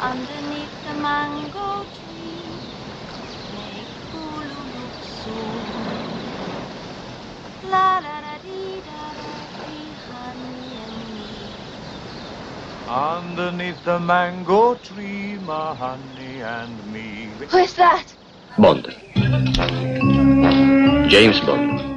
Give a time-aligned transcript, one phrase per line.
[0.00, 2.58] Underneath the mango tree.
[3.52, 6.32] Make hulu look soon.
[7.62, 11.26] La da da dee da da dee, honey and me.
[12.88, 17.34] Underneath the mango tree, my honey and me.
[17.50, 18.16] Who's that?
[18.58, 18.88] Bond.
[21.10, 21.89] James Bond.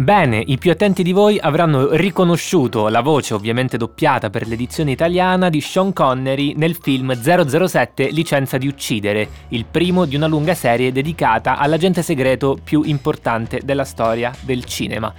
[0.00, 5.50] Bene, i più attenti di voi avranno riconosciuto la voce ovviamente doppiata per l'edizione italiana
[5.50, 10.90] di Sean Connery nel film 007 Licenza di uccidere, il primo di una lunga serie
[10.90, 15.12] dedicata all'agente segreto più importante della storia del cinema.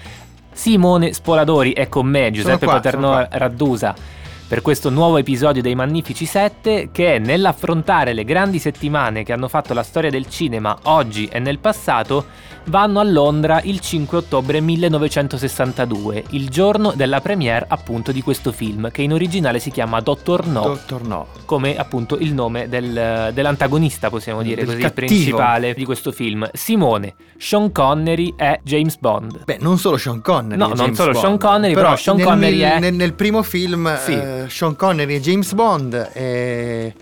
[0.51, 4.20] Simone Spoladori è con me, Giuseppe Paternò Raddusa
[4.51, 9.73] per questo nuovo episodio dei Magnifici 7 che nell'affrontare le grandi settimane che hanno fatto
[9.73, 12.25] la storia del cinema oggi e nel passato
[12.65, 18.91] vanno a Londra il 5 ottobre 1962, il giorno della premiere appunto di questo film
[18.91, 21.27] che in originale si chiama Dottor No, Dottor No.
[21.45, 26.47] come appunto il nome del, dell'antagonista possiamo dire Del così, principale di questo film.
[26.53, 29.45] Simone, Sean Connery è James Bond.
[29.45, 30.57] Beh, non solo Sean Connery.
[30.57, 31.23] No, non solo Bond.
[31.23, 34.13] Sean Connery, però Sean nel, Connery è- Nel, nel primo film, Sì.
[34.13, 36.09] eh, Sean Connery e James Bond.
[36.13, 36.93] eh,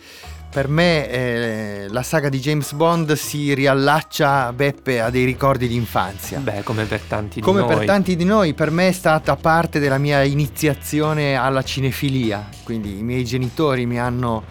[0.50, 5.76] per me eh, la saga di James Bond si riallaccia, Beppe, a dei ricordi di
[5.76, 6.40] infanzia.
[6.40, 7.86] Beh, come per tanti Come di per noi.
[7.86, 12.50] tanti di noi, per me è stata parte della mia iniziazione alla cinefilia.
[12.64, 14.44] Quindi i miei genitori mi hanno,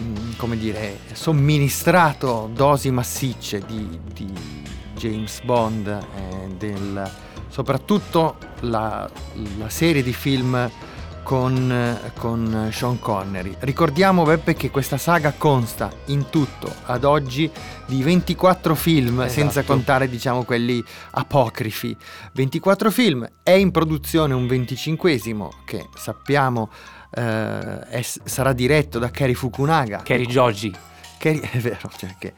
[0.00, 4.32] mm, come dire, somministrato dosi massicce di, di
[4.96, 7.10] James Bond, eh, del-
[7.48, 9.10] soprattutto la,
[9.58, 10.70] la serie di film
[11.22, 13.56] con, con Sean Connery.
[13.60, 17.50] Ricordiamo Beppe che questa saga consta in tutto ad oggi
[17.86, 19.32] di 24 film, Esatto.
[19.32, 20.82] senza contare diciamo quelli
[21.12, 21.96] apocrifi.
[22.32, 26.70] 24 film, è in produzione un 25esimo che sappiamo
[27.14, 30.02] eh, è- sarà diretto da Kerry Fukunaga.
[30.02, 30.74] Kerry Joji.
[31.18, 32.32] Kerry- è vero, cioè che,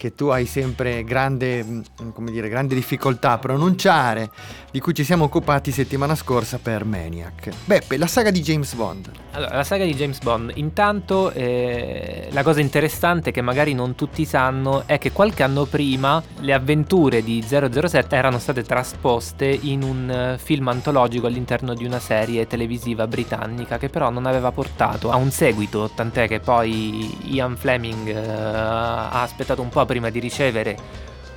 [0.00, 1.82] che tu hai sempre grande, mm,
[2.30, 4.30] dire, grande difficoltà a pronunciare,
[4.70, 7.50] di cui ci siamo occupati settimana scorsa per Maniac.
[7.66, 9.10] Beppe, la saga di James Bond.
[9.32, 14.24] Allora, la saga di James Bond, intanto eh, la cosa interessante che magari non tutti
[14.24, 20.10] sanno è che qualche anno prima le avventure di 007 erano state trasposte in un
[20.10, 25.16] eh, film antologico all'interno di una serie televisiva britannica che però non aveva portato a
[25.16, 30.76] un seguito, tant'è che poi Ian Fleming eh, ha aspettato un po' prima di ricevere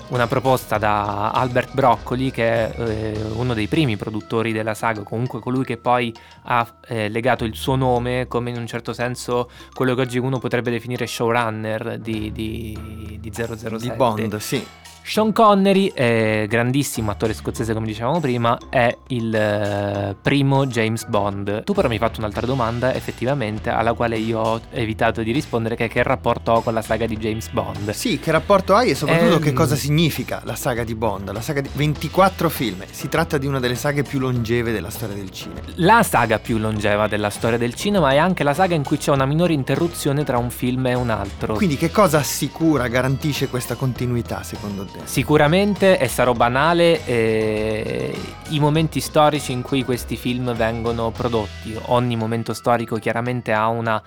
[0.10, 5.40] una proposta da Albert Broccoli, che è eh, uno dei primi produttori della saga, comunque
[5.40, 9.96] colui che poi ha eh, legato il suo nome come in un certo senso quello
[9.96, 13.78] che oggi uno potrebbe definire showrunner di, di, di 007.
[13.78, 14.64] Di Bond, sì.
[15.06, 21.66] Sean Connery, eh, grandissimo attore scozzese come dicevamo prima, è il eh, primo James Bond.
[21.66, 25.76] Tu però mi hai fatto un'altra domanda effettivamente alla quale io ho evitato di rispondere
[25.76, 27.90] che è che rapporto ho con la saga di James Bond.
[27.92, 29.42] Sì, che rapporto hai e soprattutto Ehm.
[29.42, 31.32] che cosa significa la saga di Bond?
[31.32, 32.84] La saga di 24 film.
[32.90, 35.60] Si tratta di una delle saghe più longeve della storia del cinema.
[35.76, 39.12] La saga più longeva della storia del cinema è anche la saga in cui c'è
[39.12, 41.56] una minore interruzione tra un film e un altro.
[41.56, 44.93] Quindi che cosa assicura, garantisce questa continuità secondo te?
[45.04, 48.16] Sicuramente, e sarò banale, eh,
[48.50, 51.78] i momenti storici in cui questi film vengono prodotti.
[51.88, 54.02] Ogni momento storico chiaramente ha una,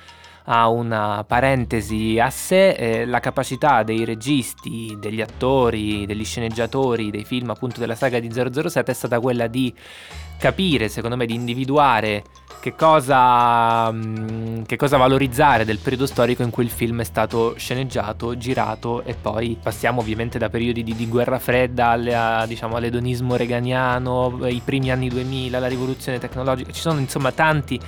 [0.48, 7.24] ha una parentesi a sé, eh, la capacità dei registi, degli attori, degli sceneggiatori dei
[7.24, 9.72] film appunto della saga di 007 è stata quella di
[10.38, 12.22] capire, secondo me, di individuare
[12.60, 17.54] che cosa, mm, che cosa valorizzare del periodo storico in cui il film è stato
[17.56, 22.76] sceneggiato, girato e poi passiamo ovviamente da periodi di, di guerra fredda alle, a, diciamo,
[22.76, 27.80] all'edonismo reganiano, i primi anni 2000, la rivoluzione tecnologica, ci sono insomma tanti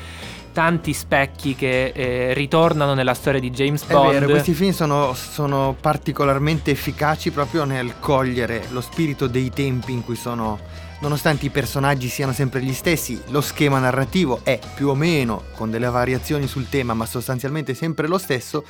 [0.59, 4.11] tanti specchi che eh, ritornano nella storia di James Bond.
[4.11, 9.93] È vero, questi film sono, sono particolarmente efficaci proprio nel cogliere lo spirito dei tempi
[9.93, 10.59] in cui sono
[11.01, 15.71] Nonostante i personaggi siano sempre gli stessi, lo schema narrativo è più o meno con
[15.71, 18.65] delle variazioni sul tema, ma sostanzialmente sempre lo stesso.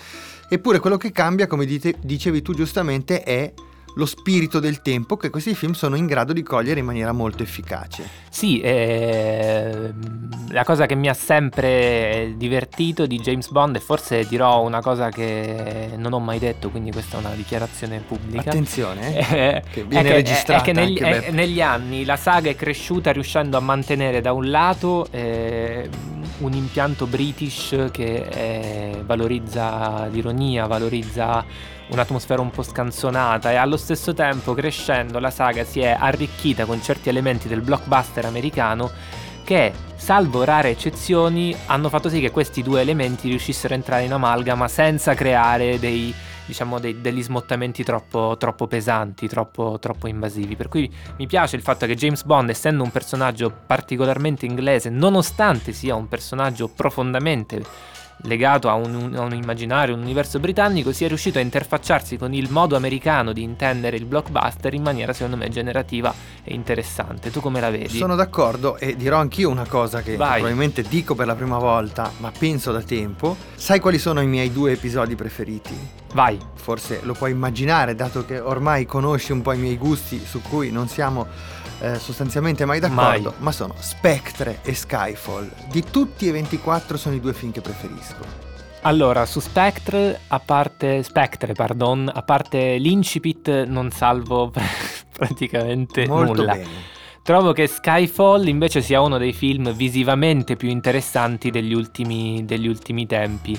[0.47, 3.51] Eppure quello che cambia, come dite, dicevi tu giustamente, è
[3.99, 7.43] lo spirito del tempo che questi film sono in grado di cogliere in maniera molto
[7.43, 8.09] efficace.
[8.31, 9.93] Sì, eh,
[10.51, 15.11] la cosa che mi ha sempre divertito di James Bond e forse dirò una cosa
[15.11, 18.51] che non ho mai detto, quindi questa è una dichiarazione pubblica.
[18.51, 20.63] Attenzione, eh, che viene è registrata.
[20.63, 24.49] È che negli, è, negli, anni la saga è cresciuta riuscendo a mantenere da un
[24.49, 25.91] lato eh,
[26.39, 31.45] un impianto british che eh, valorizza l'ironia, valorizza
[31.91, 36.83] un'atmosfera un po' scanzonata e allo stesso tempo crescendo la saga si è arricchita con
[36.83, 38.91] certi elementi del blockbuster americano
[39.49, 44.13] che, salvo rare eccezioni, hanno fatto sì che questi due elementi riuscissero a entrare in
[44.13, 46.15] amalgama senza creare dei,
[46.45, 50.55] diciamo, dei, degli smottamenti troppo, troppo pesanti, troppo, troppo, invasivi.
[50.55, 55.73] Per cui mi piace il fatto che James Bond, essendo un personaggio particolarmente inglese, nonostante
[55.73, 57.63] sia un personaggio profondamente
[58.23, 62.51] legato a un, a un, immaginario, un universo britannico, sia riuscito a interfacciarsi con il
[62.51, 66.13] modo americano di intendere il blockbuster in maniera secondo me generativa
[66.43, 67.31] e interessante.
[67.31, 67.97] Tu come la vedi?
[67.97, 70.41] Sono d'accordo e dirò anch'io una cosa che Vai.
[70.41, 73.37] probabilmente dico per la prima volta, ma penso da tempo.
[73.55, 75.77] Sai quali sono i miei due episodi preferiti?
[76.13, 76.39] Vai.
[76.55, 80.71] Forse lo puoi immaginare, dato che ormai conosci un po' i miei gusti su cui
[80.71, 81.27] non siamo
[81.81, 83.39] eh, sostanzialmente mai d'accordo, Mai.
[83.39, 85.51] ma sono Spectre e Skyfall.
[85.71, 88.47] Di tutti e 24 sono i due film che preferisco.
[88.83, 94.53] Allora, su Spectre, a parte Spectre, pardon, a parte l'incipit non salvo
[95.13, 96.53] praticamente Molto nulla.
[96.53, 96.97] bene.
[97.23, 103.07] Trovo che Skyfall invece sia uno dei film visivamente più interessanti degli ultimi, degli ultimi
[103.07, 103.59] tempi.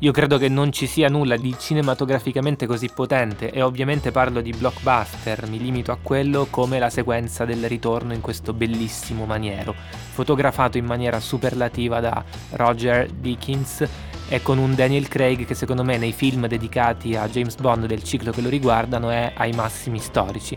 [0.00, 4.52] Io credo che non ci sia nulla di cinematograficamente così potente e ovviamente parlo di
[4.52, 9.74] blockbuster, mi limito a quello come la sequenza del ritorno in questo bellissimo maniero,
[10.12, 13.88] fotografato in maniera superlativa da Roger Dickens
[14.28, 18.02] e con un Daniel Craig che secondo me nei film dedicati a James Bond del
[18.02, 20.54] ciclo che lo riguardano è ai massimi storici,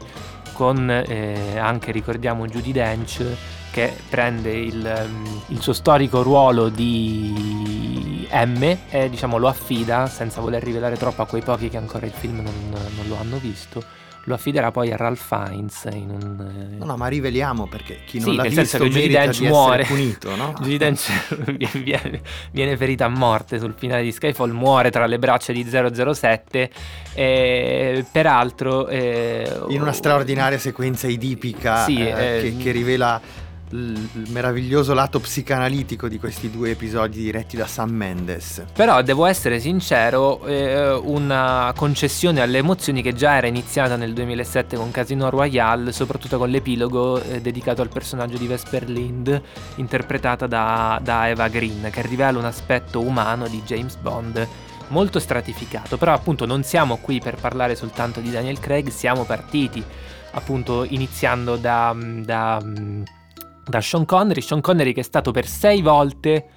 [0.52, 3.24] con eh, anche ricordiamo Judy Dench
[3.72, 10.42] che prende il, um, il suo storico ruolo di M e diciamo lo affida, senza
[10.42, 13.84] voler rivelare troppo a quei pochi che ancora il film non, non lo hanno visto,
[14.26, 16.70] lo affiderà poi a Ralph Fiennes in un...
[16.74, 19.08] eh, No, no, ma riveliamo perché chi non sì, l'ha nel visto senso che Judy
[19.14, 19.84] Dench muore.
[19.86, 20.54] punito, no?
[20.60, 21.10] Judy Dench
[21.82, 22.22] viene,
[22.52, 26.70] viene ferita a morte sul finale di Skyfall, muore tra le braccia di 007
[27.16, 28.88] e peraltro...
[28.88, 33.20] eh, In una straordinaria sequenza idipica Sì, eh, eh, che, che rivela
[33.72, 38.64] il meraviglioso lato psicanalitico di questi due episodi diretti da Sam Mendes.
[38.74, 44.76] Però devo essere sincero, eh, una concessione alle emozioni che già era iniziata nel 2007
[44.76, 49.42] con Casino Royale, soprattutto con l'epilogo eh, dedicato al personaggio di Vesper Lind,
[49.76, 54.48] interpretata da, da Eva Green, che rivela un aspetto umano di James Bond
[54.90, 55.98] molto stratificato.
[55.98, 59.84] Però appunto non siamo qui per parlare soltanto di Daniel Craig, siamo partiti
[60.32, 61.96] appunto iniziando da...
[61.96, 63.18] da
[63.70, 66.48] da Sean Connery, Sean Connery che è stato per sei volte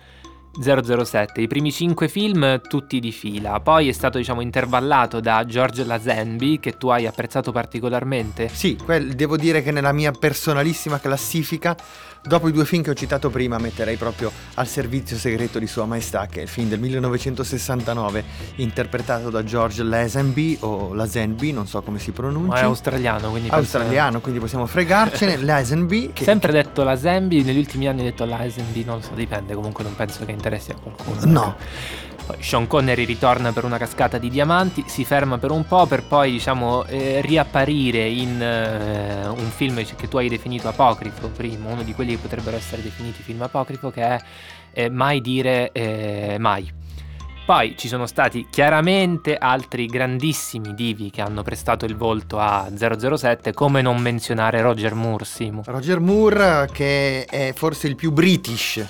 [0.61, 5.85] 007, i primi cinque film tutti di fila, poi è stato diciamo intervallato da George
[5.85, 8.49] Lazenby che tu hai apprezzato particolarmente.
[8.49, 11.77] Sì, quel- devo dire che nella mia personalissima classifica,
[12.23, 15.85] dopo i due film che ho citato prima, metterei proprio al servizio segreto di Sua
[15.85, 18.25] Maestà, che è il film del 1969,
[18.57, 22.49] interpretato da George Lazenby o Lazenby, non so come si pronunci.
[22.49, 25.37] Ma è australiano, quindi penso- Australiano, quindi possiamo fregarcene.
[25.43, 29.55] Lazenby, che Sempre detto Lazenby, negli ultimi anni ho detto Lazenby, non lo so, dipende,
[29.55, 31.19] comunque non penso che interessi a qualcuno.
[31.25, 31.57] No.
[32.27, 36.05] Poi Sean Connery ritorna per una cascata di diamanti, si ferma per un po' per
[36.05, 41.83] poi diciamo eh, riapparire in eh, un film che tu hai definito apocrifo prima, uno
[41.83, 44.21] di quelli che potrebbero essere definiti film apocrifo che è
[44.73, 46.81] eh, Mai dire eh, mai.
[47.45, 53.53] Poi ci sono stati chiaramente altri grandissimi divi che hanno prestato il volto a 007,
[53.53, 55.63] come non menzionare Roger Moore, Simo.
[55.67, 58.87] Roger Moore, che è forse il più british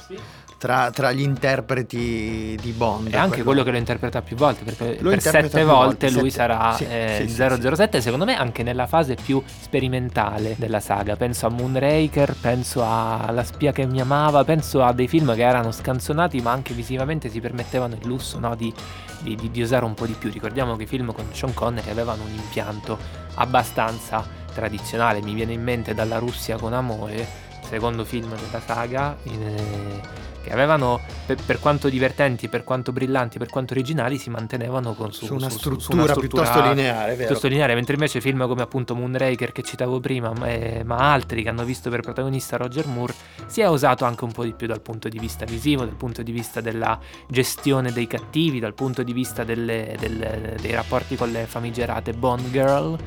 [0.62, 3.12] tra, tra gli interpreti di Bond.
[3.12, 6.30] E anche quello che lo interpreta più volte, perché Lo per sette volte volte, lui
[6.30, 10.78] sette- sarà sì, eh, sì, sì, 007, secondo me anche nella fase più sperimentale della
[10.78, 11.16] saga.
[11.16, 15.42] Penso a Moonraker, penso a La spia che mi amava, penso a dei film che
[15.42, 18.72] erano scanzonati ma anche visivamente si permettevano il lusso no, di,
[19.18, 20.30] di- di- di usare un po' di più.
[20.30, 22.96] Ricordiamo che i film con Sean Connery avevano un impianto
[23.34, 27.26] abbastanza tradizionale, mi viene in mente dalla Russia con amore,
[27.68, 30.00] secondo film della saga, in-
[30.42, 35.12] che avevano, per, per quanto divertenti, per quanto brillanti, per quanto originali, si mantenevano con
[35.12, 38.62] su, Su una su- struttura su una piuttosto lineare, piuttosto lineare, mentre invece film come
[38.62, 42.86] appunto Moonraker che citavo prima, ma, eh, ma altri che hanno visto per protagonista Roger
[42.86, 43.14] Moore,
[43.46, 46.22] si è usato anche un po' di più dal punto di vista visivo, dal punto
[46.22, 51.30] di vista della gestione dei cattivi, dal punto di vista delle- del- dei rapporti con
[51.30, 52.98] le famigerate Bond Girl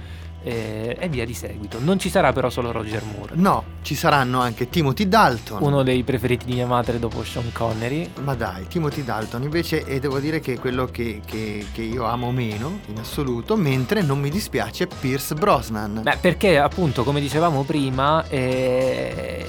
[0.45, 1.79] eh, e via di seguito.
[1.81, 3.33] Non ci sarà però solo Roger Moore.
[3.35, 5.61] No, ci saranno anche Timothy Dalton.
[5.61, 8.09] Uno dei preferiti di mia madre dopo Sean Connery.
[8.23, 12.03] Ma dai, Timothy Dalton invece e devo dire che è quello che, che- che io
[12.05, 16.01] amo meno in assoluto, mentre non mi dispiace Pierce Brosnan.
[16.03, 19.45] Beh, perché appunto, come dicevamo prima, eh,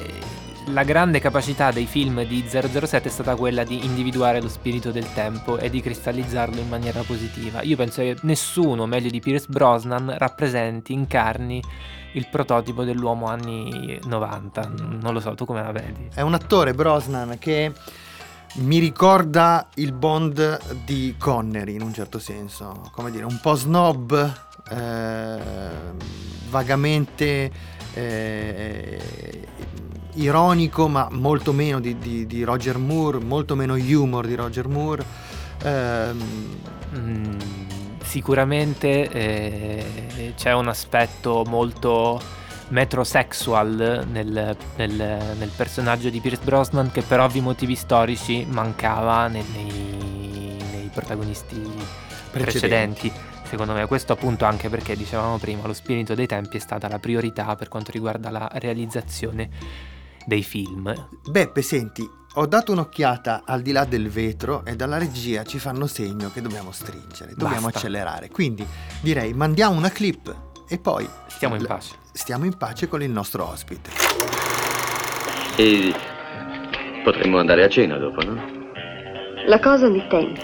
[0.67, 5.13] la grande capacità dei film di 007 è stata quella di individuare lo spirito del
[5.13, 7.63] tempo e di cristallizzarlo in maniera positiva.
[7.63, 11.63] Io penso che nessuno meglio di Pierce Brosnan rappresenti, incarni
[12.13, 14.73] il prototipo dell'uomo anni 90.
[15.01, 16.09] Non lo so, tu come la vedi?
[16.13, 17.73] È un attore Brosnan che
[18.55, 24.33] mi ricorda il Bond di Connery in un certo senso, come dire, un po' snob,
[24.71, 25.39] eh,
[26.49, 27.51] vagamente
[27.93, 29.01] eh,
[30.17, 35.05] ironico, ma molto meno di, di- di Roger Moore, molto meno humor di Roger Moore.
[35.63, 36.59] ehm,
[36.97, 37.39] Mm,
[38.03, 42.21] sicuramente eh, c'è un aspetto molto
[42.69, 49.45] metrosexual nel, nel- nel personaggio di Pierce Brosnan che per ovvi motivi storici mancava nei,
[49.53, 51.61] nei- nei protagonisti
[52.31, 53.13] precedenti.
[53.45, 56.99] Secondo me questo appunto anche perché dicevamo prima lo spirito dei tempi è stata la
[56.99, 59.49] priorità per quanto riguarda la realizzazione
[60.27, 60.93] dei film.
[61.31, 65.87] Beppe, senti, ho dato un'occhiata al di là del vetro e dalla regia ci fanno
[65.87, 67.79] segno che dobbiamo stringere, dobbiamo Basta.
[67.79, 68.29] accelerare.
[68.29, 68.67] Quindi
[69.01, 70.35] direi mandiamo una clip
[70.69, 71.95] e poi Stiamo in pace.
[72.13, 73.91] Stiamo in pace con il nostro ospite.
[75.57, 75.95] E
[77.05, 78.43] potremmo andare a cena dopo, no?
[79.47, 80.41] La cosa di tempo.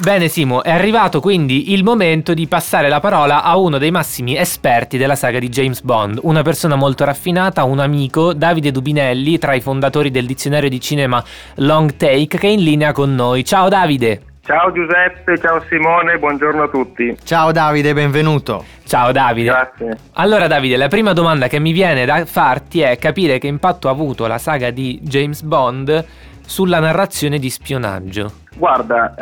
[0.00, 4.36] Bene Simo, è arrivato quindi il momento di passare la parola a uno dei massimi
[4.36, 9.54] esperti della saga di James Bond, una persona molto raffinata, un amico, Davide Dubinelli, tra
[9.54, 11.22] i fondatori del dizionario di cinema
[11.56, 13.44] Long Take, che è in linea con noi.
[13.44, 14.22] Ciao Davide!
[14.44, 17.14] Ciao Giuseppe, ciao Simone, buongiorno a tutti.
[17.24, 18.64] Ciao Davide, benvenuto.
[18.86, 19.50] Ciao Davide.
[19.50, 19.98] Grazie.
[20.14, 23.90] Allora Davide, la prima domanda che mi viene da farti è capire che impatto ha
[23.90, 26.06] avuto la saga di James Bond
[26.48, 28.32] sulla narrazione di spionaggio.
[28.56, 29.14] Guarda,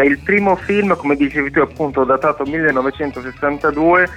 [0.00, 4.08] eh, il primo film, come dicevi tu, appunto datato 1962,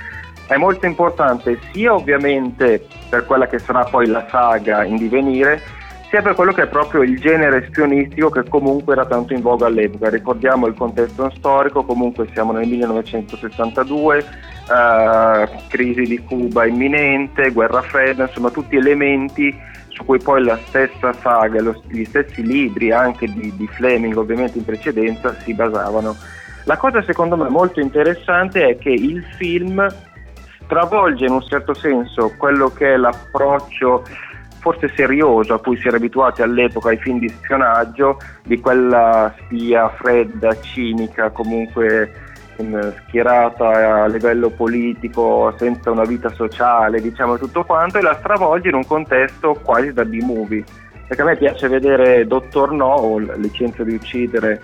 [0.48, 5.62] è molto importante sia ovviamente per quella che sarà poi la saga in divenire,
[6.10, 9.66] sia per quello che è proprio il genere spionistico che comunque era tanto in voga
[9.66, 10.10] all'epoca.
[10.10, 18.24] Ricordiamo il contesto storico, comunque siamo nel 1962, eh, crisi di Cuba imminente, guerra fredda,
[18.24, 23.56] insomma tutti elementi su cui poi la stessa saga, lo- gli stessi libri anche di,
[23.56, 26.16] di Fleming ovviamente in precedenza si basavano.
[26.66, 29.88] La cosa secondo me molto interessante è che il film
[30.64, 34.04] stravolge in un certo senso quello che è l'approccio
[34.60, 39.88] forse serioso a cui si era abituati all'epoca ai film di spionaggio, di quella spia
[39.90, 42.12] fredda, cinica, comunque
[43.08, 48.76] schierata a livello politico, senza una vita sociale, diciamo tutto quanto, e la stravolge in
[48.76, 50.64] un contesto quasi da B-movie.
[51.08, 54.60] Perché a me piace vedere Dottor No o licenza di uccidere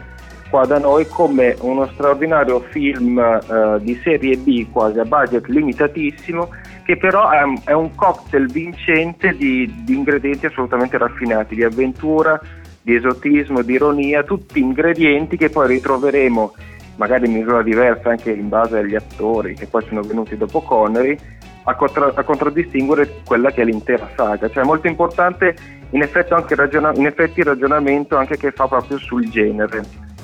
[0.49, 6.49] qua da noi come uno straordinario film eh, di serie B quasi a budget limitatissimo
[6.83, 12.39] che però è, è un cocktail vincente di, di ingredienti assolutamente raffinati, di avventura,
[12.81, 16.53] di esotismo, di ironia, tutti ingredienti che poi ritroveremo
[16.95, 21.17] magari in misura diversa anche in base agli attori che poi sono venuti dopo Connery
[21.63, 25.55] a, contra- a contraddistinguere quella che è l'intera saga, cioè è molto importante
[25.91, 29.83] in effetti, anche ragiona- in effetti il ragionamento anche che fa proprio sul genere,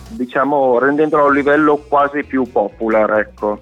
[0.09, 3.59] diciamo rendendolo a un livello quasi più popular, ecco.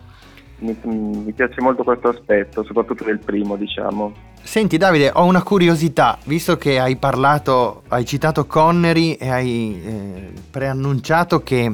[0.58, 4.14] Mi, mi piace molto questo aspetto, soprattutto del primo, diciamo.
[4.42, 10.32] Senti Davide, ho una curiosità, visto che hai parlato, hai citato Connery e hai eh,
[10.50, 11.72] preannunciato che,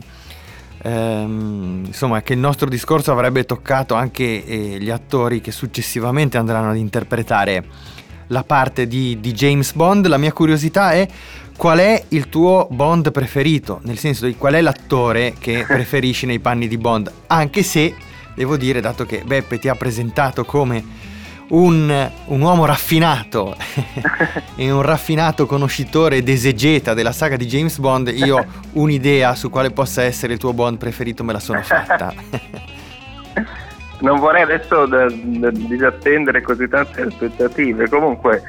[0.82, 6.72] ehm, insomma, che il nostro discorso avrebbe toccato anche eh, gli attori che successivamente andranno
[6.72, 7.64] ad interpretare
[8.28, 11.08] la parte di, di James Bond, la mia curiosità è
[11.58, 16.40] qual è il tuo Bond preferito, nel senso di qual è l'attore che preferisci nei
[16.40, 17.94] panni di Bond, anche se
[18.34, 21.10] devo dire, dato che Beppe ti ha presentato come
[21.52, 23.56] un, un uomo raffinato
[24.56, 29.72] e un raffinato conoscitore ed esegeta della saga di James Bond, io un'idea su quale
[29.72, 32.14] possa essere il tuo Bond preferito me la sono fatta.
[34.00, 34.88] non vorrei adesso
[35.52, 37.88] disattendere così tante aspettative.
[37.90, 38.42] Comunque,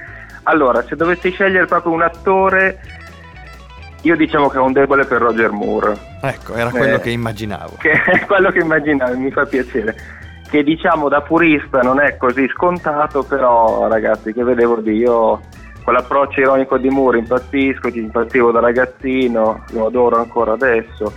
[0.45, 2.81] allora, se dovessi scegliere proprio un attore,
[4.03, 5.97] io diciamo che ho un debole per Roger Moore.
[6.21, 7.77] Ecco, era quello Eh, che immaginavo.
[7.79, 10.21] Che è quello che immaginavo, mi fa piacere.
[10.53, 15.41] Che diciamo da purista non è così scontato, però ragazzi, che vedevo di io
[15.83, 21.11] con l'approccio ironico di Moore impazzisco, ci impazzivo da ragazzino, lo adoro ancora adesso.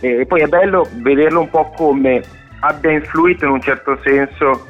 [0.00, 2.20] E poi è bello vederlo un po' come
[2.60, 4.66] abbia influito in un certo senso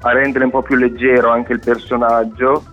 [0.00, 2.64] a rendere un po' più leggero anche il personaggio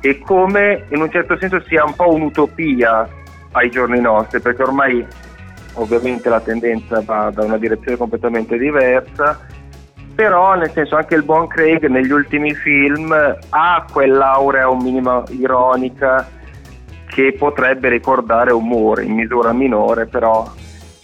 [0.00, 3.08] e come in un certo senso sia un po' un'utopia
[3.52, 5.06] ai giorni nostri, perché ormai
[5.74, 9.38] ovviamente la tendenza va da una direzione completamente diversa,
[10.16, 13.12] però nel senso anche il buon Craig negli ultimi film
[13.50, 16.26] ha quell'aurea un minimo ironica
[17.06, 20.50] che potrebbe ricordare Humor in misura minore, però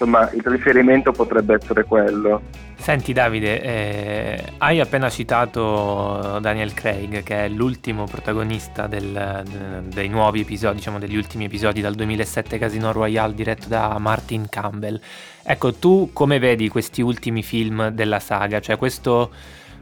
[0.03, 2.43] insomma il riferimento potrebbe essere quello.
[2.77, 10.09] Senti Davide, eh, hai appena citato Daniel Craig, che è l'ultimo protagonista del- de- dei
[10.09, 15.01] nuovi episodi, diciamo degli ultimi episodi dal 2007 Casino Royale diretto da Martin Campbell.
[15.45, 18.59] Ecco, tu come vedi questi ultimi film della saga?
[18.59, 19.31] Cioè questo,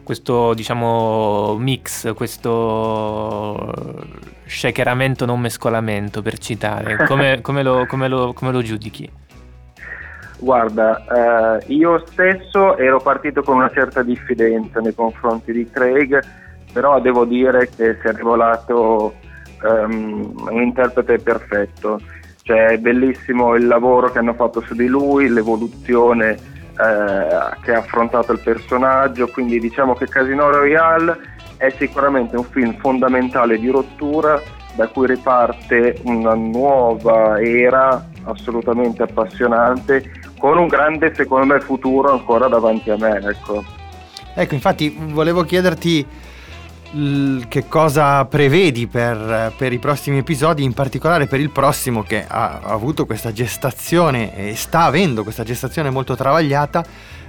[0.02, 4.04] questo diciamo mix, questo
[4.44, 9.10] shakeramento non mescolamento per citare, come, come lo, come lo- come lo giudichi?
[10.40, 16.18] Guarda, eh, io stesso ero partito con una certa diffidenza nei confronti di Craig,
[16.72, 19.14] però devo dire che si è rivelato
[19.62, 22.00] ehm, un interprete perfetto.
[22.42, 27.78] Cioè, è bellissimo il lavoro che hanno fatto su di lui, l'evoluzione eh, che ha
[27.78, 31.18] affrontato il personaggio, quindi diciamo che Casino Royale
[31.58, 34.40] è sicuramente un film fondamentale di rottura
[34.74, 40.02] da cui riparte una nuova era assolutamente appassionante
[40.40, 43.62] con un grande secondo me futuro ancora davanti a me ecco.
[44.34, 46.06] Ecco, infatti volevo chiederti
[47.48, 52.60] che cosa prevedi per, per i prossimi episodi, in particolare per il prossimo che ha,
[52.62, 56.84] ha avuto questa gestazione e sta avendo questa gestazione molto travagliata.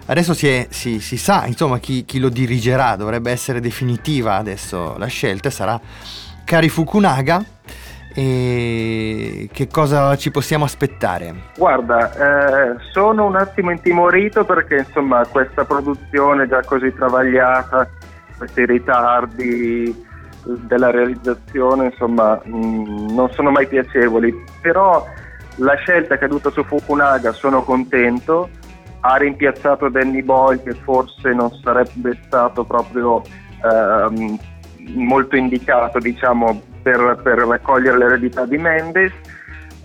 [0.08, 4.96] Adesso si, è- si- si sa, insomma, chi, chi lo dirigerà, dovrebbe essere definitiva adesso
[4.98, 5.80] la scelta, sarà
[6.44, 7.44] Kari Fukunaga.
[8.14, 11.34] E che cosa ci possiamo aspettare?
[11.58, 17.88] Guarda, eh, sono un attimo intimorito perché insomma questa produzione già così travagliata,
[18.38, 20.10] questi ritardi
[20.44, 25.06] della realizzazione insomma mh, non sono mai piacevoli, però
[25.58, 28.50] la scelta è caduta su Fukunaga sono contento,
[29.02, 33.22] ha rimpiazzato Danny Boyle che forse non sarebbe stato proprio
[33.64, 34.38] ehm,
[34.96, 39.12] molto indicato diciamo per, per raccogliere l'eredità di Mendes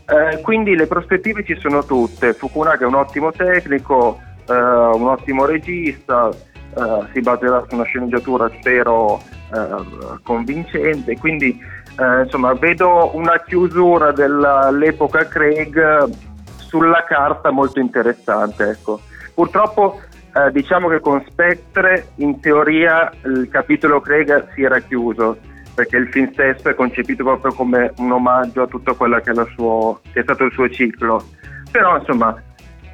[0.09, 2.33] eh, quindi le prospettive ci sono tutte.
[2.33, 8.49] Fukunaga è un ottimo tecnico, eh, un ottimo regista, eh, si baserà su una sceneggiatura
[8.61, 9.21] spero
[9.53, 11.59] eh, convincente, quindi
[11.99, 16.09] eh, insomma vedo una chiusura dell'epoca Craig
[16.57, 18.71] sulla carta molto interessante.
[18.71, 19.01] Ecco.
[19.35, 20.01] Purtroppo
[20.35, 25.37] eh, diciamo che con Spectre in teoria il capitolo Craig si era chiuso
[25.77, 29.47] perché il film stesso è concepito proprio come un omaggio a tutto quello che è,
[29.55, 31.23] suo- che è stato il suo ciclo.
[31.71, 32.35] Però insomma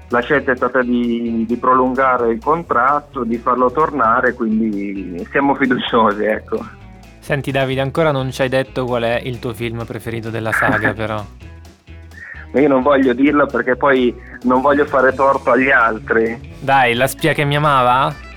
[0.09, 6.25] la scelta è stata di, di prolungare il contratto, di farlo tornare, quindi siamo fiduciosi,
[6.25, 6.59] ecco.
[7.21, 10.93] Senti Davide, ancora non ci hai detto qual è il tuo film preferito della saga
[10.93, 11.25] però.
[12.55, 16.57] Io non voglio dirlo perché poi non voglio fare torto agli altri.
[16.59, 18.32] Dai, la spia che mi amava?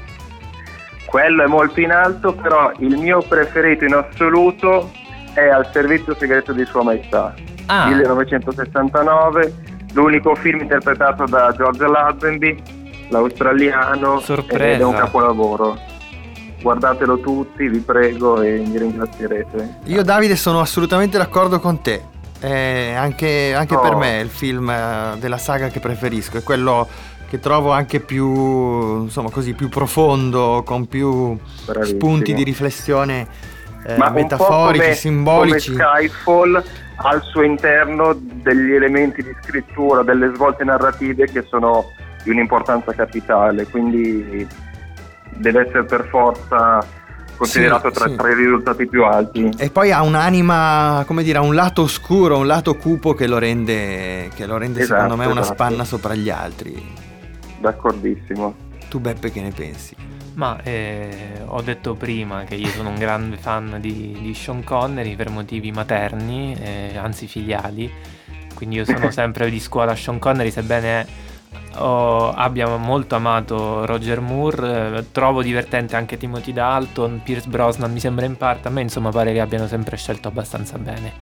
[1.06, 4.92] Quello è molto in alto, però il mio preferito in assoluto
[5.34, 7.34] è Al servizio segreto di Sua Maestà,
[7.68, 7.88] Ah.
[7.88, 9.54] 1969,
[9.94, 12.62] l'unico film interpretato da George Lazenby,
[13.10, 14.74] l'australiano, Sorpresa.
[14.76, 15.78] ed è un capolavoro.
[16.62, 19.78] Guardatelo tutti, vi prego, e mi ringrazierete.
[19.86, 22.04] Io Davide sono assolutamente d'accordo con te.
[22.40, 23.80] È anche, anche Oh.
[23.82, 26.88] per me il film eh, della saga che preferisco, è quello
[27.36, 32.00] che trovo anche più, insomma, così, più profondo, con più Bravissimo.
[32.00, 33.28] spunti di riflessione
[33.86, 35.72] eh, metaforici, come- simbolici.
[35.72, 36.64] Come Skyfall
[36.98, 41.92] ha al suo interno degli elementi di scrittura, delle svolte narrative che sono
[42.24, 44.48] di un'importanza capitale, quindi
[45.36, 46.80] deve essere per forza
[47.36, 48.16] considerato Sì, tra, sì.
[48.16, 49.50] tra i risultati più alti.
[49.58, 53.38] E poi ha un'anima, come dire, ha un lato oscuro, un lato cupo che lo
[53.38, 55.54] rende, che lo rende Esatto, secondo me una esatto.
[55.56, 57.04] spanna sopra gli altri.
[57.66, 58.54] D'accordissimo.
[58.90, 59.96] Tu Beppe che ne pensi?
[60.36, 65.16] Ma eh, ho detto prima che io sono un grande fan di, di Sean Connery
[65.16, 67.92] per motivi materni, eh, anzi filiali,
[68.54, 71.08] quindi io sono sempre di scuola Sean Connery, sebbene
[71.78, 78.00] ho- abbia molto amato Roger Moore, eh, trovo divertente anche Timothy Dalton, Pierce Brosnan mi
[78.00, 81.24] sembra in parte, a me insomma pare che abbiano sempre scelto abbastanza bene.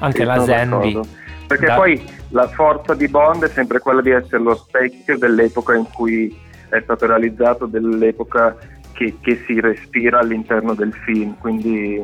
[0.00, 1.00] Anche Sì, la Zenby.
[1.46, 5.74] Perché Da- poi la forza di Bond è sempre quella di essere lo specchio dell'epoca
[5.74, 6.36] in cui
[6.68, 8.56] è stato realizzato, dell'epoca
[8.92, 11.36] che, che si respira all'interno del film.
[11.38, 12.02] Quindi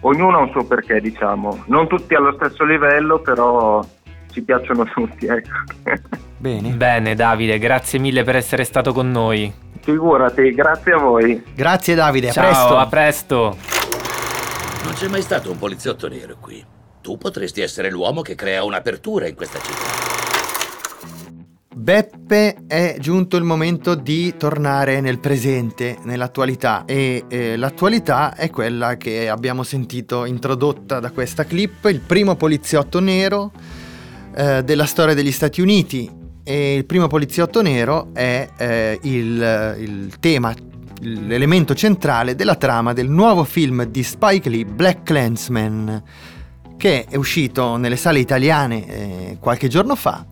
[0.00, 1.64] ognuno ha un suo perché, diciamo.
[1.66, 3.84] Non tutti allo stesso livello, però
[4.32, 5.50] ci piacciono tutti, ecco.
[6.38, 6.70] Bene.
[6.70, 9.52] Bene Davide, grazie mille per essere stato con noi.
[9.80, 11.42] Figurati, grazie a voi.
[11.54, 12.76] Grazie Davide, a Ciao, presto.
[12.78, 13.56] a presto.
[14.84, 16.64] Non c'è mai stato un poliziotto nero qui.
[17.04, 19.82] Tu potresti essere l'uomo che crea un'apertura in questa città.
[21.76, 26.86] Beppe è giunto il momento di tornare nel presente, nell'attualità.
[26.86, 33.00] E eh, l'attualità è quella che abbiamo sentito introdotta da questa clip, il primo poliziotto
[33.00, 33.52] nero
[34.34, 36.10] eh, della storia degli Stati Uniti.
[36.42, 40.54] E il primo poliziotto nero è eh, il, il tema,
[41.00, 46.02] l'elemento centrale della trama del nuovo film di Spike Lee, Black Clansman,
[46.76, 50.24] che è uscito nelle sale italiane eh, qualche giorno fa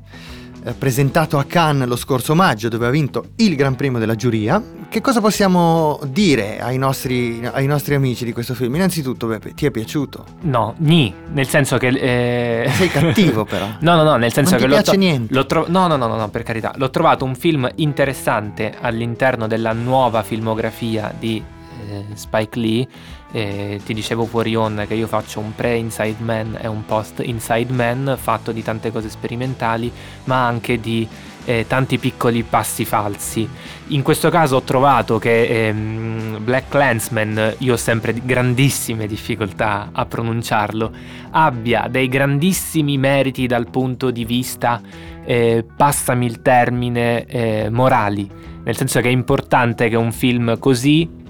[0.64, 4.62] eh, presentato a Cannes lo scorso maggio dove ha vinto il Gran Premio della giuria.
[4.92, 8.74] Che cosa possiamo dire ai nostri, ai nostri amici di questo film?
[8.74, 10.24] Innanzitutto, Beppe, ti è piaciuto?
[10.42, 11.88] No, ni, nel senso che...
[11.88, 13.66] eh, Sei cattivo però.
[13.80, 15.32] No, no, no, nel senso Non che ti l'ho piace niente?
[15.34, 16.72] l'ho tro- no, no, no, no, no, per carità.
[16.76, 21.42] L'ho trovato un film interessante all'interno della nuova filmografia di
[21.88, 22.86] eh, Spike Lee.
[23.34, 28.16] Eh, ti dicevo fuori on che io faccio un pre-Inside Man e un post-Inside Man
[28.20, 29.90] fatto di tante cose sperimentali,
[30.24, 31.08] ma anche di
[31.44, 33.48] eh, tanti piccoli passi falsi.
[33.88, 39.88] In questo caso ho trovato che ehm, Black Clansman, io ho sempre di- grandissime difficoltà
[39.92, 40.92] a pronunciarlo,
[41.30, 44.80] abbia dei grandissimi meriti dal punto di vista,
[45.24, 48.30] eh, passami il termine, eh, morali.
[48.64, 51.20] Nel senso che è importante che un film così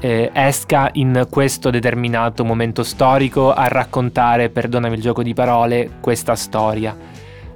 [0.00, 6.34] eh, esca in questo determinato momento storico a raccontare, perdonami il gioco di parole, questa
[6.34, 6.96] storia.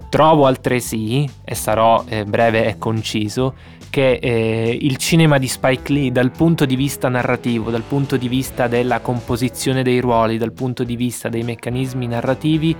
[0.09, 3.55] Trovo altresì, e sarò eh, breve e conciso,
[3.90, 8.29] che eh, il cinema di Spike Lee dal punto di vista narrativo, dal punto di
[8.29, 12.76] vista della composizione dei ruoli, dal punto di vista dei meccanismi narrativi,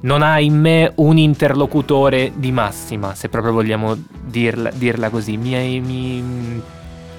[0.00, 5.38] non ha in me un interlocutore di massima, se proprio vogliamo dirla, dirla così.
[5.38, 6.62] Mi, mi-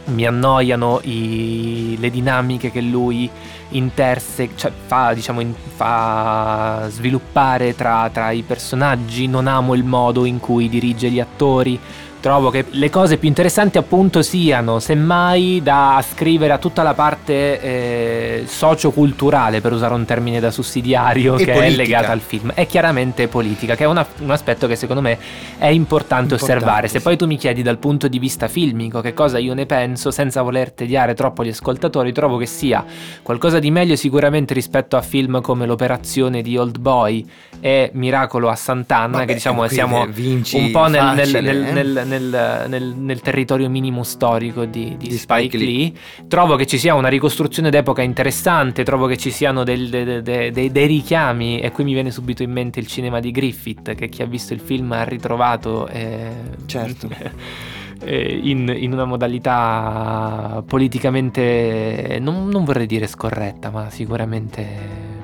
[0.06, 3.30] mi annoiano i- le dinamiche che lui
[3.70, 10.26] interse, cioè fa, diciamo, in- fa sviluppare tra, tra i personaggi, non amo il modo
[10.26, 11.80] in cui dirige gli attori.
[12.26, 17.62] Trovo che le cose più interessanti appunto siano semmai da ascrivere a tutta la parte
[17.62, 21.82] eh, socioculturale, per usare un termine da sussidiario, E che è politica.
[21.84, 22.52] legata al film.
[22.56, 25.20] È chiaramente politica, che è una- un aspetto che secondo me
[25.60, 26.88] è importante, Importante, osservare.
[26.88, 27.04] Se sì.
[27.04, 30.42] poi tu mi chiedi dal punto di vista filmico che cosa io ne penso, senza
[30.42, 32.84] voler tediare troppo gli ascoltatori, trovo che sia
[33.22, 37.24] qualcosa di meglio sicuramente rispetto a film come L'operazione di Old Boy
[37.60, 41.66] e Miracolo a Sant'Anna, Vabbè, che diciamo siamo vinci un po' nel, nel- facile, nel-
[41.66, 41.72] eh.
[41.72, 45.66] nel- nel- nel- nel territorio minimo storico di, di Di Spike, Spike Lee.
[45.78, 45.94] Lee.
[46.28, 50.22] Trovo che ci sia una ricostruzione d'epoca interessante, trovo che ci siano del- de- de-
[50.22, 53.96] de- dei, dei richiami e qui mi viene subito in mente il cinema di Griffith
[53.96, 56.30] che chi ha visto il film ha ritrovato eh,
[56.66, 57.10] Certo.
[58.04, 64.66] eh, in, in una modalità politicamente non, non vorrei dire scorretta ma sicuramente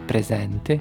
[0.06, 0.80] presente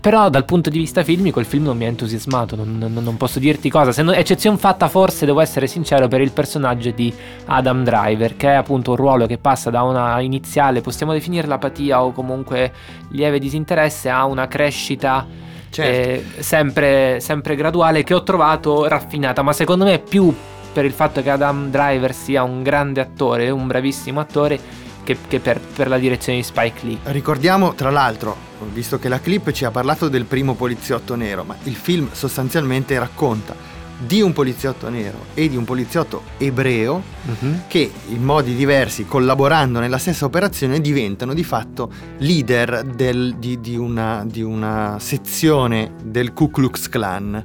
[0.00, 3.16] però dal punto di vista filmico il film non mi ha entusiasmato non, non- non
[3.16, 7.12] posso dirti cosa se non, eccezione fatta forse devo essere sincero per il personaggio di
[7.46, 12.04] Adam Driver che è appunto un ruolo che passa da una iniziale possiamo definirla apatia
[12.04, 12.70] o comunque
[13.12, 15.26] lieve disinteresse a una crescita
[15.70, 16.10] Certo.
[16.38, 20.34] eh, sempre, sempre graduale che ho trovato raffinata ma secondo me più
[20.72, 24.58] per il fatto che Adam Driver sia un grande attore un bravissimo attore
[25.08, 26.98] che, che per, per la direzione di Spike Lee.
[27.04, 28.36] Ricordiamo, tra l'altro,
[28.74, 32.98] visto che la clip ci ha parlato del primo poliziotto nero, ma il film sostanzialmente
[32.98, 33.54] racconta
[34.00, 37.62] di un poliziotto nero e di un poliziotto ebreo Mhm.
[37.68, 43.76] che in modi diversi, collaborando nella stessa operazione, diventano di fatto leader del- di, di
[43.76, 47.44] una, di una sezione del Ku Klux Klan.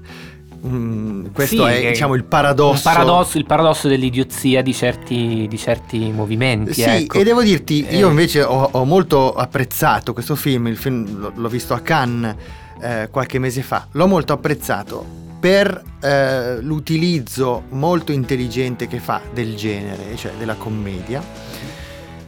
[0.66, 2.84] Mm, questo Sì, è diciamo il paradosso.
[2.84, 6.74] paradosso- il paradosso dell'idiozia di certi, di certi movimenti.
[6.74, 7.18] Sì, ecco.
[7.20, 11.32] e devo dirti, io Eh, invece ho, ho molto apprezzato questo film, il film l'ho,
[11.36, 12.36] l'ho visto a Cannes
[12.82, 15.06] eh, qualche mese fa, l'ho molto apprezzato
[15.40, 21.22] per eh, l'utilizzo molto intelligente che fa del genere, cioè della commedia.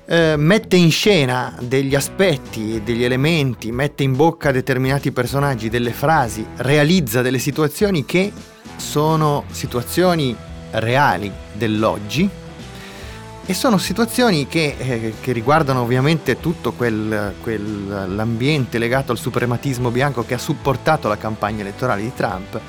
[0.07, 6.45] Eh, mette in scena degli aspetti, degli elementi, mette in bocca determinati personaggi, delle frasi,
[6.57, 8.31] realizza delle situazioni che
[8.75, 10.35] sono situazioni
[10.71, 12.29] reali dell'oggi
[13.47, 20.23] e sono situazioni che, eh, che riguardano ovviamente tutto quel, quell'ambiente legato al suprematismo bianco
[20.23, 22.59] che ha supportato la campagna elettorale di Trump.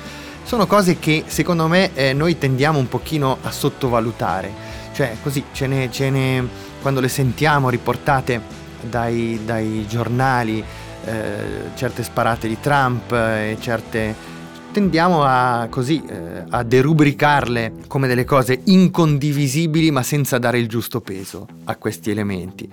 [0.43, 4.75] Sono cose che secondo me eh, noi tendiamo un pochino a sottovalutare.
[4.93, 8.41] Cioè così ce ne, ce ne- quando le sentiamo riportate
[8.81, 10.63] dai, dai giornali,
[11.05, 11.35] eh,
[11.75, 14.35] certe sparate di Trump eh, e certe
[14.71, 21.01] tendiamo a così eh, a derubricarle come delle cose incondivisibili ma senza dare il giusto
[21.01, 22.69] peso a questi elementi.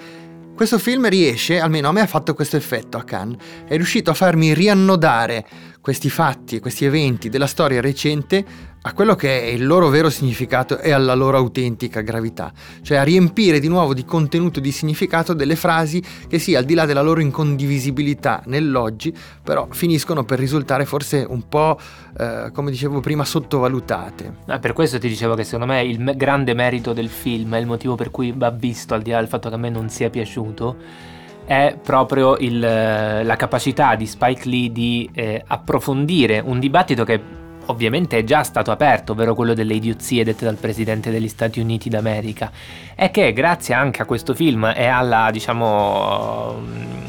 [0.54, 4.14] Questo film riesce, almeno a me ha fatto questo effetto a Cannes, è riuscito a
[4.14, 5.44] farmi riannodare
[5.80, 8.44] questi fatti e questi eventi della storia recente
[8.86, 13.02] a quello che è il loro vero significato e alla loro autentica gravità, cioè a
[13.02, 16.84] riempire di nuovo di contenuto e di significato delle frasi che sì, al di là
[16.84, 21.78] della loro incondivisibilità nell'oggi, però finiscono per risultare forse un po',
[22.18, 24.34] eh, come dicevo prima, sottovalutate.
[24.48, 27.66] Ah, per questo ti dicevo che secondo me il me- grande merito del film il
[27.66, 30.10] motivo per cui va visto, al di là del fatto che a me non sia
[30.10, 30.76] piaciuto,
[31.46, 38.18] è proprio il, la capacità di Spike Lee di eh, approfondire un dibattito che ovviamente
[38.18, 42.50] è già stato aperto, ovvero quello delle idiozie dette dal Presidente degli Stati Uniti d'America,
[42.94, 47.04] e che grazie anche a questo film e alla, diciamo, mm,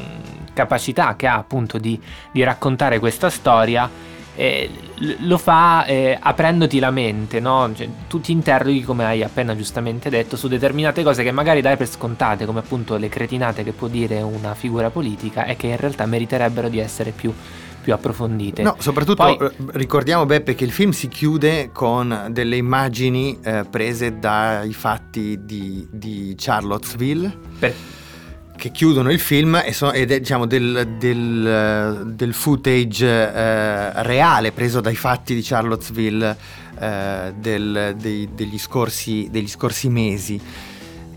[0.53, 1.99] capacità che ha appunto di,
[2.31, 3.89] di raccontare questa storia,
[4.35, 4.69] eh,
[5.19, 7.71] lo fa eh, aprendoti la mente, no?
[7.73, 11.77] Cioè, tu ti interroghi, come hai appena giustamente detto, su determinate cose che magari dai
[11.77, 15.77] per scontate, come appunto le cretinate che può dire una figura politica e che in
[15.77, 17.33] realtà meriterebbero di essere più,
[17.86, 18.63] più approfondite.
[18.63, 23.63] No, soprattutto Poi- eh, ricordiamo Beppe che il film si chiude con delle immagini eh,
[23.69, 27.38] prese dai fatti di, di Charlottesville.
[28.58, 34.04] Che chiudono il film e so- ed è diciamo del, del, eh, del footage eh,
[34.04, 36.36] reale preso dai fatti di Charlottesville
[36.80, 40.41] eh, del- dei- degli, scorsi, degli scorsi mesi.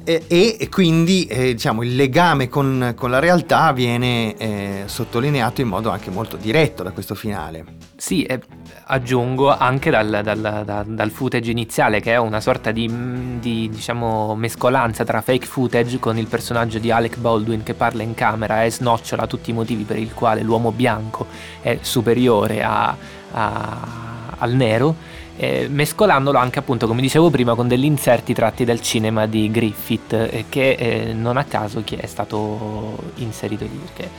[0.08, 5.68] E, e- quindi eh, diciamo, il legame con, con la realtà viene eh, sottolineato in
[5.68, 7.62] modo anche molto diretto da questo finale.
[7.94, 8.40] Sì, e
[8.84, 12.90] aggiungo anche dal, dal- da- dal footage iniziale che è una sorta di,
[13.38, 18.14] di, diciamo mescolanza tra fake footage con il personaggio di Alec Baldwin che parla in
[18.14, 21.26] camera e snocciola tutti i motivi per il quale l'uomo bianco
[21.60, 22.96] è superiore a-
[23.32, 24.06] a-
[24.38, 24.94] al nero
[25.38, 30.12] eh, mescolandolo anche appunto come dicevo prima con degli inserti tratti dal cinema di Griffith
[30.12, 34.10] eh, che eh, non a caso è stato inserito lì perché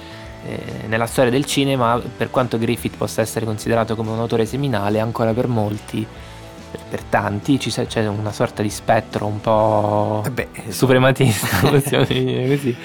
[0.46, 5.02] eh, nella storia del cinema per quanto Griffith possa essere considerato come un autore seminale
[5.02, 6.08] ancora per molti
[6.90, 10.24] per, tanti ci sa- c'è una sorta di spettro un po'
[10.68, 12.76] suprematista possiamo dire così,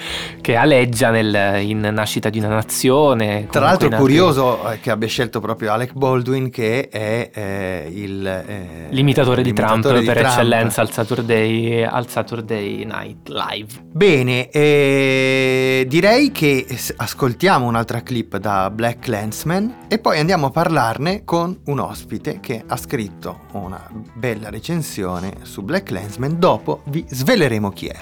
[0.41, 5.07] che aleggia nel- in Nascita di una nazione Tra l'altro è curioso eh, che abbia
[5.07, 8.25] scelto proprio Alec Baldwin che è eh, il...
[8.25, 10.31] eh, L'imitatore di Trump l'imitatore di per Trump.
[10.31, 13.83] eccellenza al Saturday, al Saturday Night Live.
[13.91, 21.23] Bene, eh, direi che ascoltiamo un'altra clip da Black Clansman e poi andiamo a parlarne
[21.23, 23.74] con un ospite che ha scritto una
[24.13, 26.39] bella recensione su Black Clansman.
[26.39, 27.99] Dopo vi sveleremo chi è.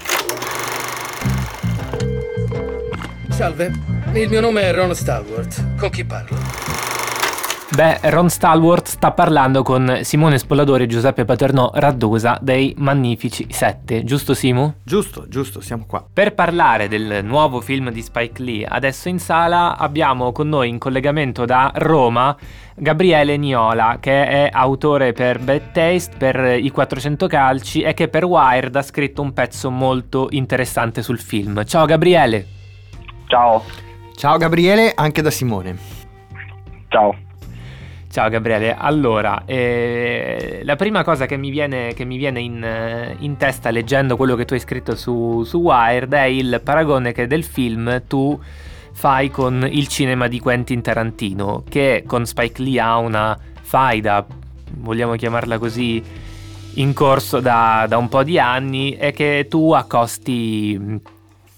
[3.30, 3.72] Salve,
[4.14, 5.76] il mio nome è Ron Stalwart.
[5.78, 6.63] Con chi parlo?
[7.76, 14.04] Beh, Ron Stalwart sta parlando con Simone Spolladori e Giuseppe Paternò Raddusa dei Magnifici Sette,
[14.04, 14.76] giusto Simu?
[14.84, 16.06] Giusto, giusto, siamo qua.
[16.14, 20.78] Per parlare del nuovo film di Spike Lee, adesso in sala abbiamo con noi in
[20.78, 22.38] collegamento da Roma
[22.76, 28.26] Gabriele Niola, che è autore per Bad Taste, per i 400 calci e che per
[28.26, 31.66] Wired ha scritto un pezzo molto interessante sul film.
[31.66, 32.46] Ciao Gabriele!
[33.26, 33.64] Ciao.
[34.16, 35.76] Ciao Gabriele, anche da Simone.
[36.90, 37.32] Ciao.
[38.14, 43.16] Ciao Gabriele, allora, eh, la prima cosa che mi viene, che mi viene in, eh,
[43.22, 47.26] in, testa leggendo quello che tu hai scritto su, su Wired è il paragone che
[47.26, 48.40] del film tu
[48.92, 54.24] fai con il cinema di Quentin Tarantino, che con Spike Lee ha una faida,
[54.74, 56.04] vogliamo chiamarla così,
[56.76, 61.02] in corso da, da un po' di anni e che tu accosti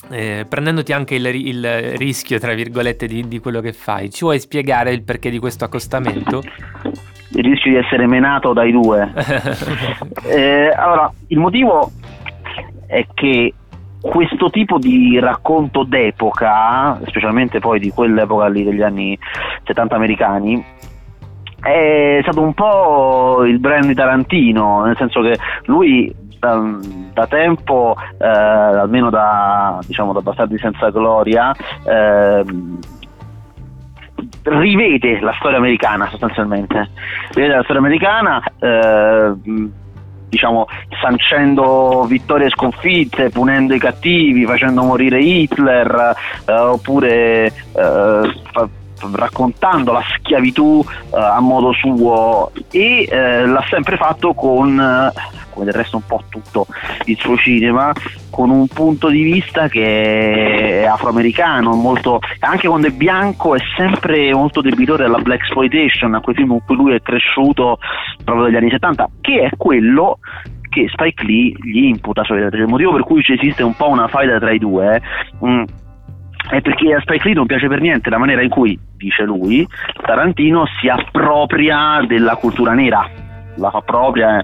[0.09, 4.39] eh, prendendoti anche il, il, rischio, tra virgolette, di, di, quello che fai, ci vuoi
[4.39, 6.41] spiegare il perché di questo accostamento?
[7.31, 9.11] Il rischio di essere menato dai due.
[10.25, 11.91] eh, allora, il motivo
[12.87, 13.53] è che
[13.99, 19.17] questo tipo di racconto d'epoca, specialmente poi di quell'epoca lì degli anni
[19.63, 20.63] 70 americani,
[21.59, 26.61] è stato un po' il brand di Tarantino, nel senso che lui da,
[27.13, 31.53] da tempo, eh, almeno da, diciamo, da Bastardi senza gloria,
[31.85, 32.43] eh,
[34.43, 36.89] rivede la storia americana sostanzialmente,
[37.33, 38.43] rivede la storia americana.
[38.59, 39.33] Eh,
[40.27, 40.65] diciamo,
[41.01, 46.13] sancendo vittorie e sconfitte, punendo i cattivi, facendo morire Hitler,
[46.45, 47.51] eh, oppure eh,
[48.51, 48.69] fa-
[49.13, 55.13] raccontando la schiavitù eh, a modo suo e eh, l'ha sempre fatto con
[55.55, 56.67] come del resto un po' tutto
[57.05, 57.91] il suo cinema,
[58.29, 64.33] con un punto di vista che è afroamericano, molto, anche quando è bianco è sempre
[64.33, 67.79] molto debitore alla black exploitation, a quei film con cui lui è cresciuto
[68.23, 70.19] proprio dagli anni 70, che è quello
[70.69, 72.57] che Spike Lee gli imputa solitamente.
[72.57, 75.01] Il motivo per cui esiste un po' una faida tra i due
[75.39, 75.63] mh, mm,
[76.49, 79.67] è perché a Spike Lee non piace per niente la maniera in cui, dice lui,
[80.01, 83.09] Tarantino si appropria della cultura nera,
[83.55, 84.43] la fa propria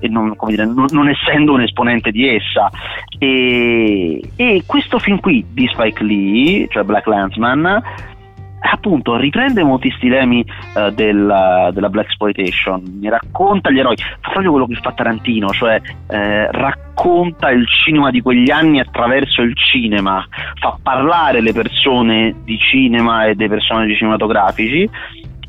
[0.00, 2.70] e non, dire, non, non, essendo un esponente di essa.
[3.18, 7.82] E, e, questo film qui di Spike Lee, cioè Black Landsman,
[8.60, 10.44] appunto riprende molti stilemi
[10.74, 15.48] uh, del, della Black Exploitation, mi racconta gli eroi, fa proprio quello che fa Tarantino,
[15.50, 22.34] cioè eh, racconta il cinema di quegli anni attraverso il cinema, fa parlare le persone
[22.44, 24.88] di cinema e dei personaggi cinematografici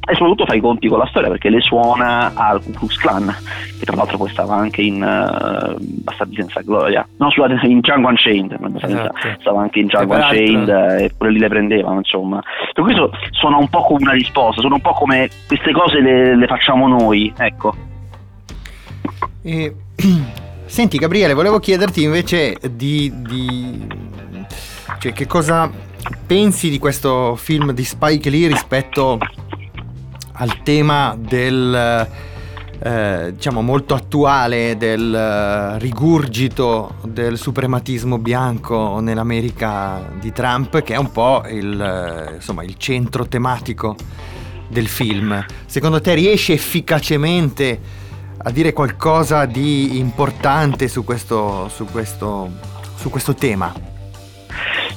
[0.04, 3.36] e soprattutto fa i conti con la storia perché le suona al Ku Klux Klan
[3.78, 7.08] che tra l'altro poi stava anche in uh, Bastardi senza gloria.
[7.18, 9.14] No scusate in Django Unchained esatto.
[9.40, 12.42] stava anche in Django Unchained eh, e pure lì le prendevano insomma.
[12.74, 16.36] Per questo suona un po' come una risposta suona un po' come queste cose le,
[16.36, 17.76] le facciamo noi ecco.
[19.44, 19.76] E,
[20.66, 23.88] senti Gabriele volevo chiederti invece di, di
[24.98, 25.70] cioè, che cosa
[26.26, 29.20] pensi di questo film di Spike Lee rispetto
[30.42, 32.08] al tema del
[32.84, 40.98] eh, diciamo molto attuale del eh, rigurgito del suprematismo bianco nell'America di Trump che è
[40.98, 43.96] un po' il, eh, insomma, il centro tematico
[44.68, 45.46] del film.
[45.68, 47.80] Secondo te riesce efficacemente
[48.38, 52.50] a dire qualcosa di importante su questo, su questo,
[52.96, 53.91] su questo tema?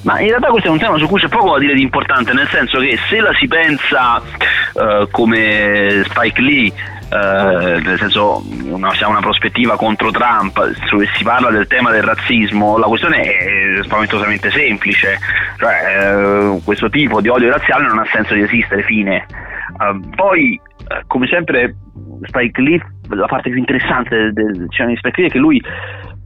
[0.05, 2.33] Ma in realtà questo è un tema su cui c'è poco da dire di importante,
[2.33, 6.73] nel senso che se la si pensa uh, come Spike Lee
[7.05, 10.59] Uh, nel senso una, ha una prospettiva contro Trump
[10.91, 15.19] dove si parla del tema del razzismo la questione è spaventosamente semplice.
[15.59, 19.27] Cioè uh, questo tipo di odio razziale non ha senso di esistere fine.
[19.79, 20.59] Uh, poi
[21.07, 21.77] come sempre
[22.23, 25.63] Spike Lee la parte più interessante del, del cinema di Spike Lee è che lui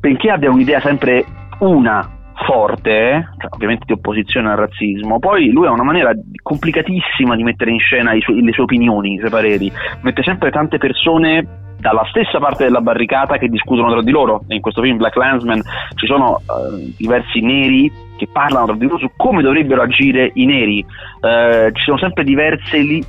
[0.01, 1.25] benché abbia un'idea sempre
[1.59, 7.43] una forte, cioè, ovviamente di opposizione al razzismo, poi lui ha una maniera complicatissima di
[7.43, 9.71] mettere in scena su- le sue opinioni, i suoi pareri,
[10.03, 14.45] mette sempre tante persone dalla stessa parte della barricata che discutono tra di loro.
[14.49, 15.63] In questo film Black Landsman
[15.95, 20.45] ci sono uh, diversi neri che parlano tra di loro su come dovrebbero agire i
[20.45, 20.85] neri.
[21.21, 23.05] Uh, ci sono sempre diverse li-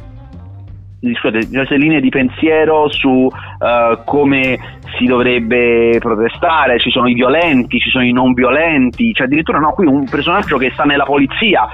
[1.02, 4.58] scusate, diverse linee di pensiero su uh, come
[4.98, 9.72] si dovrebbe protestare, ci sono i violenti, ci sono i non violenti, cioè addirittura no,
[9.72, 11.68] qui un personaggio che sta nella polizia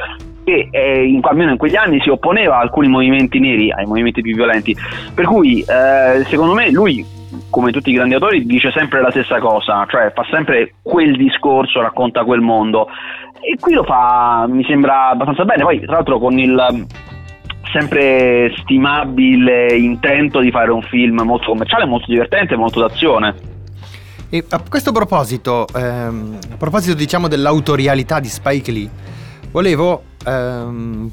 [0.44, 4.22] che eh, in, almeno in quegli anni si opponeva a alcuni movimenti neri, ai movimenti
[4.22, 4.76] più violenti,
[5.14, 7.04] per cui eh, secondo me lui
[7.50, 11.82] come tutti i grandi autori dice sempre la stessa cosa, cioè fa sempre quel discorso,
[11.82, 12.88] racconta quel mondo.
[13.42, 16.86] E qui lo fa mi sembra abbastanza bene, poi tra l'altro con il
[17.76, 23.36] sempre stimabile intento di fare un film molto commerciale, molto divertente, molto d'azione.
[24.30, 28.90] E a questo proposito, ehm, a proposito diciamo dell'autorialità di Spike Lee,
[29.52, 31.12] volevo ehm,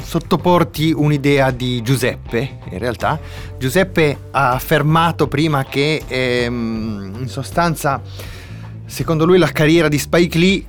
[0.00, 3.18] sottoporti un'idea di Giuseppe, in realtà.
[3.58, 8.00] Giuseppe ha affermato prima che ehm, in sostanza,
[8.84, 10.64] secondo lui la carriera di Spike Lee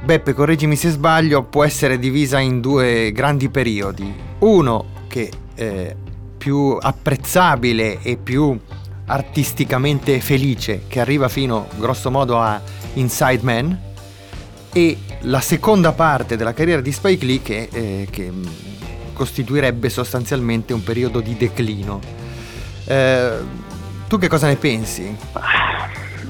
[0.00, 4.14] Beppe, correggimi se sbaglio, può essere divisa in due grandi periodi.
[4.38, 5.94] Uno che è
[6.38, 8.58] più apprezzabile e più
[9.06, 12.60] artisticamente felice che arriva fino grosso modo a
[12.94, 13.78] Inside Man
[14.72, 18.48] e la seconda parte della carriera di Spike Lee che, eh, che mh,
[19.14, 22.00] costituirebbe sostanzialmente un periodo di declino.
[22.84, 23.32] Eh,
[24.06, 25.16] tu che cosa ne pensi?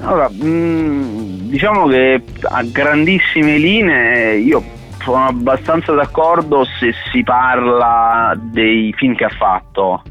[0.01, 4.63] Allora, mh, diciamo che a grandissime linee io
[4.99, 10.03] sono abbastanza d'accordo se si parla dei film che ha fatto.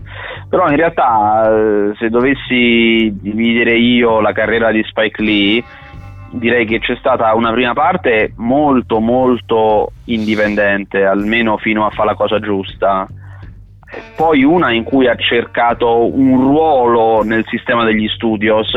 [0.49, 5.63] Però in realtà eh, se dovessi dividere io la carriera di Spike Lee,
[6.31, 12.15] direi che c'è stata una prima parte molto molto indipendente, almeno fino a fare la
[12.15, 13.07] cosa giusta.
[14.17, 18.75] Poi una in cui ha cercato un ruolo nel sistema degli studios,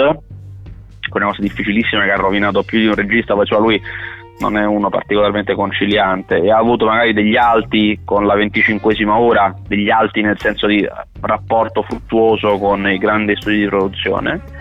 [1.11, 3.79] con una cosa difficilissima che ha rovinato più di un regista, poi cioè lui
[4.39, 9.53] non è uno particolarmente conciliante e ha avuto magari degli alti con la 25esima ora,
[9.67, 10.87] degli alti nel senso di
[11.19, 14.60] rapporto fruttuoso con i grandi studi di produzione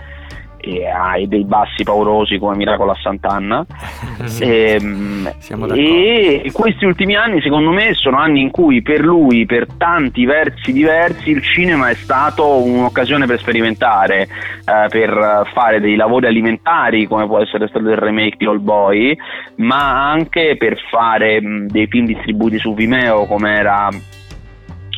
[0.61, 3.67] e hai dei bassi paurosi come Miracolo a Sant'Anna.
[5.75, 10.25] E, e questi ultimi anni secondo me sono anni in cui per lui per tanti
[10.25, 17.07] versi diversi il cinema è stato un'occasione per sperimentare eh, per fare dei lavori alimentari
[17.07, 19.17] come può essere stato il remake di All Boy
[19.57, 23.89] ma anche per fare mh, dei film distribuiti su Vimeo come era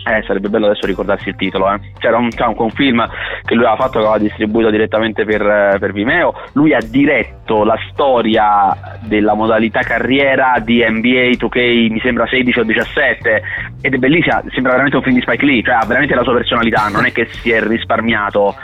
[0.05, 1.73] eh, sarebbe bello adesso ricordarsi il titolo.
[1.73, 1.81] Eh.
[1.99, 3.07] C'era un, un, film
[3.45, 6.35] che lui aveva fatto che aveva distribuito direttamente per, eh, per, Vimeo.
[6.53, 12.65] Lui ha diretto la storia della modalità carriera di NBA 2K, mi sembra 16 o
[12.65, 13.43] 17.
[13.81, 16.35] Ed è bellissima, sembra veramente un film di Spike Lee, cioè ha veramente la sua
[16.35, 18.55] personalità, non è che si è risparmiato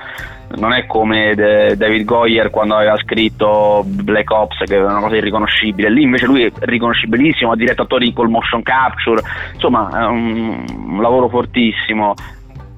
[0.56, 5.90] non è come David Goyer quando aveva scritto Black Ops che è una cosa irriconoscibile.
[5.90, 9.22] Lì invece lui è riconoscibilissimo ha diretto attori col motion capture
[9.52, 12.14] insomma è un, un lavoro fortissimo.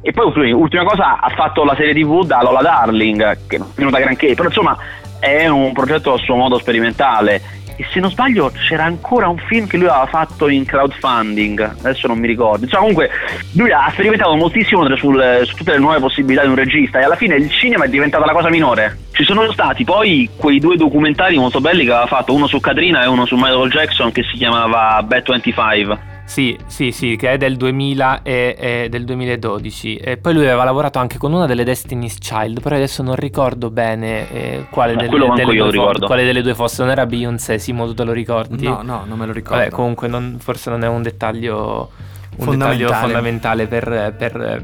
[0.02, 3.74] E poi ultima cosa ha fatto la serie tv da Lola Darling che non è
[3.76, 4.76] venuta granché però insomma
[5.20, 9.66] è un progetto a suo modo sperimentale e se non sbaglio c'era ancora un film
[9.66, 12.64] che lui aveva fatto in crowdfunding, adesso non mi ricordo.
[12.64, 13.10] Insomma, comunque
[13.54, 17.16] lui ha sperimentato moltissimo sul, su tutte le nuove possibilità di un regista e alla
[17.16, 18.98] fine il cinema è diventata la cosa minore.
[19.12, 23.02] Ci sono stati poi quei due documentari molto belli che aveva fatto, uno su Katrina
[23.02, 27.36] e uno su Michael Jackson che si chiamava Bad 25 sì, sì, sì, che è
[27.38, 29.96] del 2000 e, e, del 2012.
[29.96, 33.68] E poi lui aveva lavorato anche con una delle Destiny's Child, però adesso non ricordo
[33.68, 36.82] bene eh, quale, delle, delle due fo- quale, delle due fosse.
[36.82, 38.64] Non era Beyoncé, Simo, tu te lo ricordi?
[38.64, 39.58] No, no, non me lo ricordo.
[39.58, 41.90] Vabbè, comunque non, forse non è un dettaglio,
[42.36, 42.76] un fondamentale.
[42.76, 44.62] dettaglio fondamentale per, per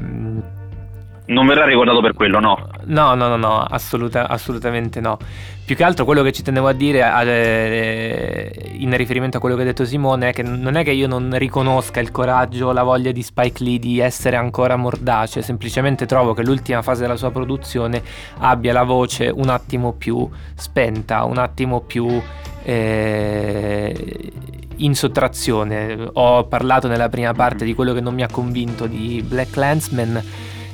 [1.25, 2.69] non verrà ricordato per quello, no?
[2.87, 5.17] No, no, no, no, assoluta, assolutamente no.
[5.65, 9.63] Più che altro quello che ci tenevo a dire eh, in riferimento a quello che
[9.63, 13.11] ha detto Simone è che non è che io non riconosca il coraggio, la voglia
[13.11, 18.01] di Spike Lee di essere ancora mordace, semplicemente trovo che l'ultima fase della sua produzione
[18.37, 22.21] abbia la voce un attimo più spenta, un attimo più...
[22.63, 24.31] Eh,
[24.79, 26.09] in sottrazione.
[26.13, 30.21] Ho parlato nella prima parte di quello che non mi ha convinto di Black Landsman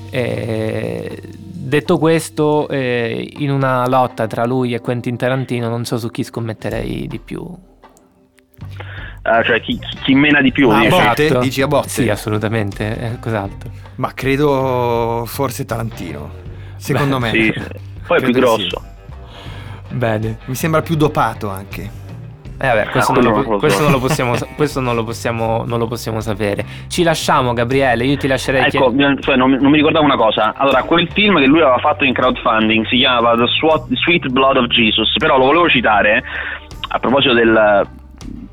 [0.10, 1.22] eh,
[1.64, 6.24] detto questo, eh, in una lotta tra lui e Quentin Tarantino non so su chi
[6.24, 7.42] scommetterei di più.
[7.42, 10.90] Uh, cioè chi, chi, mena di più a dici?
[10.90, 11.40] botte?
[11.40, 11.88] dici a botte?
[11.88, 16.30] sì assolutamente eh, cos'altro ma credo forse Tarantino
[16.76, 17.54] secondo Beh, me sì.
[18.06, 18.84] poi è più grosso
[19.88, 19.96] sì.
[19.96, 21.90] bene mi sembra più dopato anche
[22.64, 25.80] eh vabbè, questo, ah, non, lo, questo, non, lo, possiamo, questo non, lo possiamo, non
[25.80, 26.64] lo possiamo sapere.
[26.88, 28.06] Ci lasciamo, Gabriele.
[28.06, 28.68] Io ti lascerei.
[28.68, 30.54] Ecco, chied- cioè, non, non, mi ricordavo una cosa.
[30.56, 33.48] Allora, quel film che lui aveva fatto in crowdfunding si chiamava The
[33.98, 35.12] Sweet Blood of Jesus.
[35.18, 36.24] Però lo volevo citare
[36.88, 37.86] a proposito del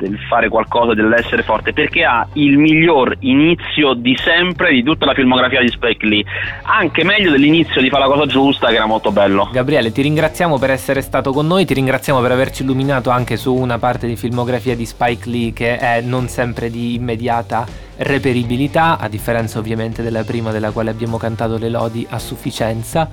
[0.00, 5.14] del fare qualcosa, dell'essere forte, perché ha il miglior inizio di sempre di tutta la
[5.14, 6.24] filmografia di Spike Lee,
[6.62, 9.48] anche meglio dell'inizio di fare la cosa giusta che era molto bello.
[9.52, 13.54] Gabriele, ti ringraziamo per essere stato con noi, ti ringraziamo per averci illuminato anche su
[13.54, 17.66] una parte di filmografia di Spike Lee che è non sempre di immediata
[17.98, 23.08] reperibilità, a differenza ovviamente della prima della quale abbiamo cantato le lodi a sufficienza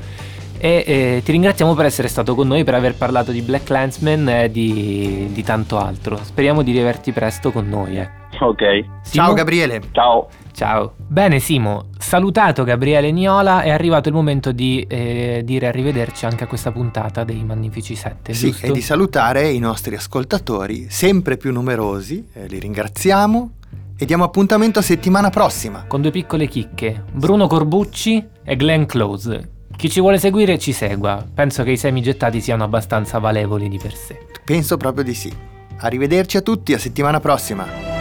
[0.60, 4.28] e eh, ti ringraziamo per essere stato con noi, per aver parlato di Black Landsman
[4.30, 6.18] e di, di tanto altro.
[6.22, 7.98] Speriamo di riaverti presto con noi.
[7.98, 8.10] Eh.
[8.40, 8.64] Ok.
[9.02, 9.26] Simo?
[9.26, 9.82] Ciao Gabriele.
[9.92, 10.28] Ciao.
[10.52, 10.96] Ciao.
[10.98, 16.48] Bene Simo, salutato Gabriele Niola, è arrivato il momento di eh, dire arrivederci anche a
[16.48, 18.34] questa puntata dei Magnifici 7.
[18.34, 18.66] Sì, giusto?
[18.66, 23.52] e di salutare i nostri ascoltatori, sempre più numerosi, eh, li ringraziamo
[23.96, 25.86] e diamo appuntamento a settimana prossima.
[25.88, 31.24] Con due piccole chicche, Bruno Corbucci e Glenn Close chi ci vuole seguire ci segua.
[31.34, 34.18] Penso che i semi gettati siano abbastanza valevoli di per sé.
[34.44, 35.32] Penso proprio di sì.
[35.78, 37.97] Arrivederci a tutti, a settimana prossima.